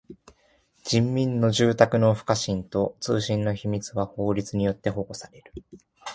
[0.83, 5.53] 人民の住宅の不可侵と通信の秘密は法律によって保護される。